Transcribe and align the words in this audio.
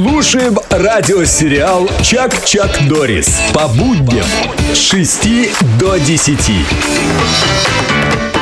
Слушаем 0.00 0.56
радиосериал 0.70 1.90
«Чак-Чак 2.04 2.86
Дорис» 2.88 3.42
по 3.52 3.66
будням 3.66 4.24
с 4.72 4.78
6 4.78 5.28
до 5.76 5.96
10. 5.96 6.38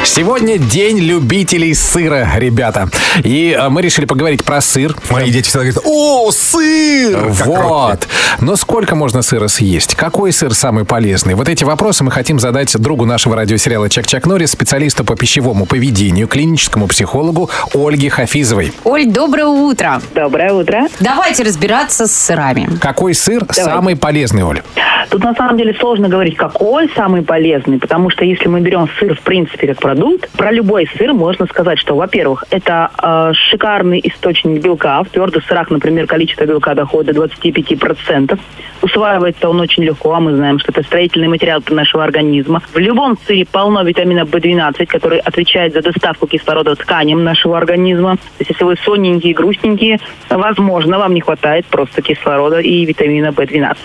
Сегодня 0.06 0.56
день 0.56 0.98
любителей 1.00 1.74
сыра, 1.74 2.26
ребята. 2.36 2.88
И 3.22 3.54
э, 3.58 3.68
мы 3.68 3.82
решили 3.82 4.06
поговорить 4.06 4.44
про 4.44 4.60
сыр. 4.60 4.96
Мои 5.10 5.30
дети 5.30 5.48
всегда 5.48 5.64
говорят, 5.64 5.82
о, 5.84 6.30
сыр! 6.30 7.34
Как 7.36 7.46
Вот. 7.46 8.08
Но 8.40 8.56
сколько 8.56 8.94
можно 8.94 9.20
сыра 9.20 9.48
съесть? 9.48 9.94
Какой 9.96 10.32
сыр 10.32 10.54
самый 10.54 10.84
полезный? 10.84 11.34
Вот 11.34 11.48
эти 11.48 11.64
вопросы 11.64 12.04
мы 12.04 12.12
хотим 12.12 12.38
задать 12.38 12.74
другу 12.78 13.04
нашего 13.04 13.36
радиосериала 13.36 13.90
Чак-Чак 13.90 14.26
Норрис, 14.26 14.52
специалисту 14.52 15.04
по 15.04 15.16
пищевому 15.16 15.66
поведению, 15.66 16.28
клиническому 16.28 16.86
психологу 16.86 17.50
Ольге 17.74 18.08
Хафизовой. 18.08 18.72
Оль, 18.84 19.06
доброе 19.06 19.46
утро. 19.46 20.00
Доброе 20.14 20.52
утро. 20.52 20.86
Давайте 21.00 21.42
разбираться 21.42 22.06
с 22.06 22.14
сырами. 22.16 22.78
Какой 22.80 23.12
сыр 23.12 23.44
самый 23.50 23.96
полезный, 23.96 24.44
Оль? 24.44 24.62
Тут 25.10 25.22
на 25.22 25.34
самом 25.34 25.56
деле 25.56 25.74
сложно 25.74 26.08
говорить, 26.08 26.36
какой 26.36 26.88
самый 26.90 27.22
полезный, 27.22 27.78
потому 27.78 28.10
что 28.10 28.24
если 28.24 28.48
мы 28.48 28.60
берем 28.60 28.88
сыр 28.98 29.14
в 29.14 29.20
принципе 29.20 29.68
как 29.68 29.78
продукт, 29.78 30.30
про 30.36 30.50
любой 30.50 30.88
сыр 30.96 31.12
можно 31.12 31.46
сказать, 31.46 31.78
что, 31.78 31.94
во-первых, 31.94 32.44
это 32.50 32.90
э, 33.00 33.32
шикарный 33.34 34.00
источник 34.02 34.62
белка. 34.62 35.02
В 35.02 35.08
твердых 35.08 35.44
сырах, 35.46 35.70
например, 35.70 36.06
количество 36.06 36.44
белка 36.44 36.74
доходит 36.74 37.14
до 37.14 37.24
25%. 37.24 38.38
Усваивается 38.82 39.48
он 39.48 39.60
очень 39.60 39.84
легко, 39.84 40.12
а 40.12 40.20
мы 40.20 40.34
знаем, 40.34 40.58
что 40.58 40.72
это 40.72 40.82
строительный 40.82 41.28
материал 41.28 41.60
для 41.60 41.76
нашего 41.76 42.04
организма. 42.04 42.62
В 42.72 42.78
любом 42.78 43.16
сыре 43.26 43.46
полно 43.46 43.82
витамина 43.82 44.20
В12, 44.20 44.86
который 44.86 45.18
отвечает 45.18 45.72
за 45.72 45.82
доставку 45.82 46.26
кислорода 46.26 46.74
тканям 46.74 47.24
нашего 47.24 47.56
организма. 47.56 48.16
То 48.16 48.22
есть 48.40 48.50
если 48.50 48.64
вы 48.64 48.76
сонненькие, 48.84 49.34
грустненькие, 49.34 49.98
возможно, 50.28 50.98
вам 50.98 51.14
не 51.14 51.20
хватает 51.20 51.66
просто 51.66 52.02
кислорода 52.02 52.60
и 52.60 52.84
витамина 52.84 53.28
В12. 53.28 53.76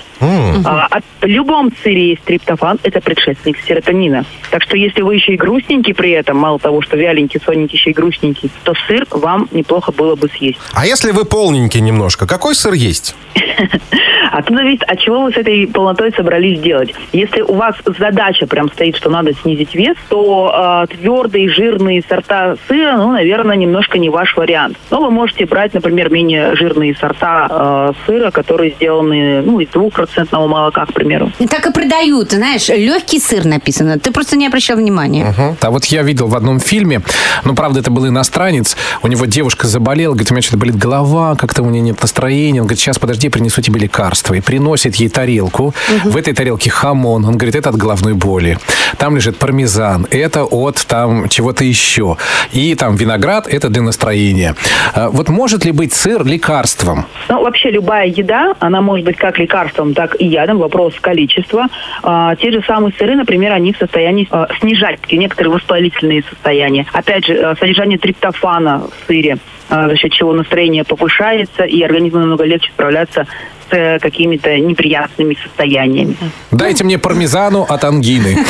А, 0.65 0.87
а 0.91 0.99
в 1.19 1.25
любом 1.25 1.71
сыре 1.83 2.09
есть 2.09 2.23
триптофан, 2.23 2.79
это 2.83 3.01
предшественник 3.01 3.57
серотонина. 3.65 4.25
Так 4.49 4.63
что 4.63 4.77
если 4.77 5.01
вы 5.01 5.15
еще 5.15 5.33
и 5.33 5.37
грустненький 5.37 5.93
при 5.93 6.11
этом, 6.11 6.37
мало 6.37 6.59
того, 6.59 6.81
что 6.81 6.97
вяленький, 6.97 7.39
сонненький, 7.43 7.77
еще 7.77 7.91
и 7.91 7.93
грустненький, 7.93 8.49
то 8.63 8.73
сыр 8.87 9.05
вам 9.11 9.47
неплохо 9.51 9.91
было 9.91 10.15
бы 10.15 10.29
съесть. 10.29 10.59
А 10.73 10.85
если 10.85 11.11
вы 11.11 11.25
полненький 11.25 11.81
немножко, 11.81 12.25
какой 12.25 12.55
сыр 12.55 12.73
есть? 12.73 13.15
А 14.41 14.43
тут 14.43 14.57
зависит, 14.57 14.83
от 14.83 14.99
чего 14.99 15.21
вы 15.21 15.31
с 15.31 15.37
этой 15.37 15.67
полнотой 15.67 16.11
собрались 16.13 16.59
делать. 16.59 16.95
Если 17.13 17.41
у 17.41 17.53
вас 17.53 17.75
задача 17.99 18.47
прям 18.47 18.71
стоит, 18.71 18.97
что 18.97 19.11
надо 19.11 19.33
снизить 19.33 19.75
вес, 19.75 19.95
то 20.09 20.85
э, 20.89 20.95
твердые, 20.95 21.47
жирные 21.47 22.03
сорта 22.09 22.55
сыра, 22.67 22.97
ну, 22.97 23.11
наверное, 23.11 23.55
немножко 23.55 23.99
не 23.99 24.09
ваш 24.09 24.35
вариант. 24.35 24.77
Но 24.89 24.99
вы 24.99 25.11
можете 25.11 25.45
брать, 25.45 25.75
например, 25.75 26.09
менее 26.09 26.55
жирные 26.55 26.95
сорта 26.95 27.47
э, 27.49 27.93
сыра, 28.07 28.31
которые 28.31 28.71
сделаны 28.71 29.43
ну, 29.43 29.59
из 29.59 29.69
двухпроцентного 29.69 30.47
молока, 30.47 30.87
к 30.87 30.93
примеру. 30.93 31.31
Так 31.37 31.67
и 31.67 31.71
продают, 31.71 32.31
знаешь, 32.31 32.67
легкий 32.69 33.19
сыр 33.19 33.45
написано. 33.45 33.99
Ты 33.99 34.11
просто 34.11 34.37
не 34.37 34.47
обращал 34.47 34.77
внимания. 34.77 35.35
А 35.61 35.69
вот 35.69 35.85
я 35.85 36.01
видел 36.01 36.27
в 36.27 36.35
одном 36.35 36.59
фильме, 36.59 37.01
ну, 37.45 37.53
правда, 37.53 37.81
это 37.81 37.91
был 37.91 38.07
иностранец, 38.07 38.75
у 39.03 39.07
него 39.07 39.25
девушка 39.25 39.67
заболела, 39.67 40.13
говорит, 40.13 40.31
у 40.31 40.33
меня 40.33 40.41
что-то 40.41 40.57
болит 40.57 40.77
голова, 40.77 41.35
как-то 41.35 41.61
у 41.61 41.65
меня 41.65 41.81
нет 41.81 42.01
настроения. 42.01 42.61
Он 42.61 42.65
говорит, 42.65 42.79
сейчас, 42.79 42.97
подожди, 42.97 43.27
я 43.27 43.31
принесу 43.31 43.61
тебе 43.61 43.79
лекарство. 43.79 44.30
И 44.33 44.41
приносит 44.41 44.95
ей 44.95 45.09
тарелку. 45.09 45.73
В 46.03 46.17
этой 46.17 46.33
тарелке 46.33 46.69
хамон. 46.69 47.25
Он 47.25 47.37
говорит, 47.37 47.55
это 47.55 47.69
от 47.69 47.75
головной 47.75 48.13
боли. 48.13 48.57
Там 48.97 49.15
лежит 49.15 49.37
пармезан. 49.37 50.07
Это 50.11 50.43
от 50.43 50.85
там 50.87 51.29
чего-то 51.29 51.63
еще. 51.63 52.17
И 52.51 52.75
там 52.75 52.95
виноград, 52.95 53.47
это 53.47 53.69
для 53.69 53.81
настроения. 53.81 54.55
А 54.93 55.09
Вот 55.09 55.29
может 55.29 55.65
ли 55.65 55.71
быть 55.71 55.93
сыр 55.93 56.23
лекарством? 56.25 57.05
Ну, 57.29 57.43
вообще 57.43 57.71
любая 57.71 58.07
еда, 58.07 58.55
она 58.59 58.81
может 58.81 59.05
быть 59.05 59.17
как 59.17 59.39
лекарством, 59.39 59.93
так 59.93 60.15
и 60.19 60.25
ядом. 60.25 60.57
Вопрос 60.57 60.93
количества. 60.99 61.67
А, 62.03 62.35
те 62.35 62.51
же 62.51 62.61
самые 62.65 62.93
сыры, 62.97 63.15
например, 63.15 63.53
они 63.53 63.73
в 63.73 63.77
состоянии 63.77 64.27
а, 64.31 64.47
снижать 64.59 64.99
некоторые 65.11 65.53
воспалительные 65.53 66.23
состояния. 66.29 66.85
Опять 66.93 67.25
же, 67.25 67.35
а, 67.35 67.55
содержание 67.55 67.97
триптофана 67.97 68.79
в 68.79 69.07
сыре, 69.07 69.37
а, 69.69 69.87
за 69.89 69.95
счет 69.95 70.11
чего 70.11 70.33
настроение 70.33 70.83
повышается, 70.83 71.63
и 71.63 71.81
организму 71.81 72.19
намного 72.19 72.43
легче 72.43 72.69
справляться 72.71 73.27
с 73.71 73.73
э, 73.73 73.99
какими-то 73.99 74.57
неприятными 74.59 75.37
состояниями. 75.43 76.15
Дайте 76.51 76.83
мне 76.83 76.99
пармезану 76.99 77.65
от 77.67 77.83
ангины. 77.83 78.37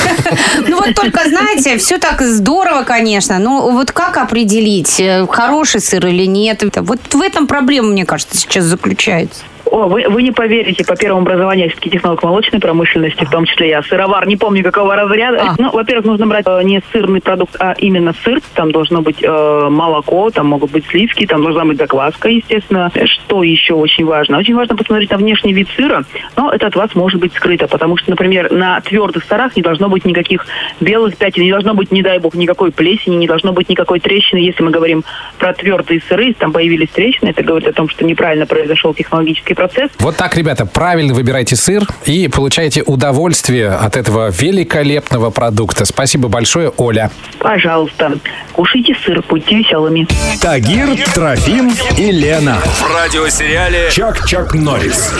Ну 0.68 0.78
вот 0.78 0.96
только, 0.96 1.28
знаете, 1.30 1.78
все 1.78 1.98
так 1.98 2.22
здорово, 2.22 2.84
конечно. 2.84 3.40
Но 3.40 3.72
вот 3.72 3.92
как 3.92 4.18
определить, 4.18 5.00
э, 5.00 5.26
хороший 5.28 5.82
сыр 5.82 6.06
или 6.08 6.26
нет? 6.26 6.64
Вот 6.76 7.00
в 7.14 7.22
этом 7.22 7.48
проблема, 7.48 7.90
мне 7.90 8.06
кажется, 8.06 8.38
сейчас 8.38 8.66
заключается. 8.66 9.44
О, 9.72 9.88
вы, 9.88 10.04
вы 10.10 10.22
не 10.22 10.32
поверите, 10.32 10.84
по 10.84 10.98
первому 10.98 11.22
образованию 11.22 11.68
я 11.68 11.70
все-таки 11.70 11.92
технолог 11.92 12.22
молочной 12.24 12.60
промышленности, 12.60 13.24
в 13.24 13.30
том 13.30 13.46
числе 13.46 13.70
я 13.70 13.82
сыровар, 13.82 14.28
не 14.28 14.36
помню 14.36 14.64
какого 14.64 14.98
разряда. 14.98 15.42
А. 15.42 15.56
Ну, 15.58 15.72
во-первых, 15.72 16.06
нужно 16.06 16.28
брать 16.28 16.46
э, 16.46 16.64
не 16.64 16.82
сырный 16.92 17.22
продукт, 17.22 17.56
а 17.58 17.74
именно 17.78 18.14
сыр. 18.26 18.42
Там 18.54 18.74
должно 18.74 19.02
быть 19.02 19.24
э, 19.24 19.68
молоко, 19.70 20.30
там 20.30 20.48
могут 20.48 20.72
быть 20.72 20.86
сливки, 20.88 21.26
там 21.26 21.42
должна 21.42 21.64
быть 21.64 21.78
закваска, 21.78 22.28
естественно. 22.28 22.92
Что 23.06 23.44
еще 23.44 23.76
очень 23.76 24.04
важно? 24.04 24.40
Очень 24.40 24.56
важно 24.56 24.76
посмотреть 24.76 25.10
на 25.10 25.18
внешний 25.18 25.54
вид 25.54 25.70
сыра, 25.78 26.04
но 26.36 26.52
это 26.52 26.68
от 26.68 26.76
вас 26.76 26.94
может 26.94 27.22
быть 27.22 27.34
скрыто, 27.34 27.70
потому 27.70 27.96
что, 27.96 28.10
например, 28.10 28.52
на 28.52 28.82
твердых 28.82 29.24
сырах 29.24 29.56
не 29.56 29.62
должно 29.62 29.88
быть 29.88 30.04
никаких 30.04 30.46
белых 30.82 31.16
пятен, 31.16 31.44
не 31.44 31.52
должно 31.52 31.76
быть, 31.76 31.94
не 31.94 32.02
дай 32.02 32.20
бог, 32.20 32.34
никакой 32.34 32.74
плесени, 32.74 33.16
не 33.16 33.28
должно 33.28 33.54
быть 33.54 33.70
никакой 33.70 34.02
трещины. 34.02 34.40
Если 34.40 34.64
мы 34.64 34.72
говорим 34.72 35.06
про 35.38 35.54
твердые 35.54 36.02
сыры, 36.10 36.26
если 36.26 36.40
там 36.40 36.52
появились 36.52 36.90
трещины, 36.90 37.30
это 37.30 37.42
говорит 37.42 37.70
о 37.70 37.74
том, 37.74 37.88
что 37.88 38.04
неправильно 38.06 38.46
произошел 38.46 38.94
технологический 38.94 39.54
процесс. 39.62 39.92
Вот 40.00 40.16
так, 40.16 40.36
ребята, 40.36 40.66
правильно 40.66 41.14
выбирайте 41.14 41.56
сыр 41.56 41.88
и 42.06 42.28
получайте 42.28 42.82
удовольствие 42.82 43.70
от 43.70 43.96
этого 43.96 44.32
великолепного 44.32 45.30
продукта. 45.30 45.86
Спасибо 45.86 46.30
большое, 46.30 46.74
Оля. 46.78 47.12
Пожалуйста, 47.38 48.18
кушайте 48.54 48.96
сыр, 49.06 49.24
будьте 49.30 49.58
веселыми. 49.58 50.08
Тагир, 50.42 50.88
Трофим 51.14 51.72
и 51.96 52.12
Лена. 52.12 52.58
В 52.64 52.96
радиосериале 52.96 53.90
«Чак-Чак 53.92 54.56
Норрис». 54.56 55.14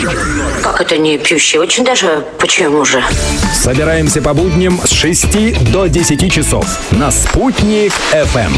Как 0.62 0.80
это 0.80 0.98
не 0.98 1.18
пьющий? 1.18 1.60
Очень 1.60 1.84
даже 1.84 2.24
почему 2.40 2.84
же? 2.84 3.00
Собираемся 3.54 4.20
по 4.20 4.34
будням 4.34 4.80
с 4.82 4.90
6 4.90 5.70
до 5.72 5.86
10 5.86 6.32
часов 6.32 6.66
на 6.90 7.12
«Спутник 7.12 7.92
FM. 8.12 8.52